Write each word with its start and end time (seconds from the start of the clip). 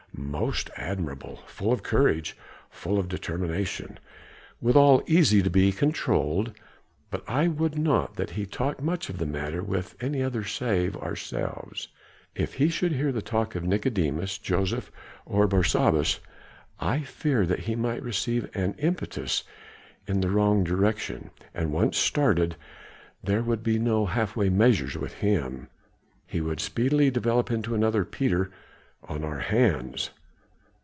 "Most 0.13 0.69
admirable! 0.77 1.37
Full 1.47 1.73
of 1.73 1.83
courage, 1.83 2.37
full 2.69 2.99
of 2.99 3.07
determination, 3.07 3.97
withal 4.61 5.01
easy 5.07 5.41
to 5.41 5.49
be 5.49 5.71
controlled; 5.71 6.53
but 7.09 7.23
I 7.29 7.47
would 7.47 7.77
not 7.77 8.15
that 8.15 8.31
he 8.31 8.45
talk 8.45 8.81
much 8.81 9.09
of 9.09 9.17
the 9.17 9.25
matter 9.25 9.63
with 9.63 9.95
any 10.01 10.21
other 10.21 10.43
save 10.43 10.95
ourselves. 10.95 11.87
If 12.35 12.55
he 12.55 12.69
should 12.69 12.91
hear 12.91 13.11
the 13.11 13.21
talk 13.21 13.55
of 13.55 13.63
Nicodemus, 13.63 14.37
Joseph, 14.37 14.91
or 15.25 15.47
Barsabas, 15.47 16.19
I 16.79 17.01
fear 17.01 17.41
me 17.41 17.47
that 17.47 17.59
he 17.61 17.75
might 17.75 18.03
receive 18.03 18.49
an 18.55 18.73
impetus 18.77 19.43
in 20.07 20.21
the 20.21 20.29
wrong 20.29 20.63
direction; 20.63 21.31
and 21.53 21.73
once 21.73 21.97
started, 21.97 22.55
there 23.23 23.41
would 23.41 23.63
be 23.63 23.79
no 23.79 24.05
halfway 24.05 24.49
measures 24.49 24.95
with 24.95 25.15
him. 25.15 25.67
He 26.27 26.41
would 26.41 26.59
speedily 26.59 27.09
develop 27.09 27.49
into 27.49 27.75
another 27.75 28.05
Peter 28.05 28.51
on 29.09 29.23
our 29.23 29.39
hands." 29.39 30.11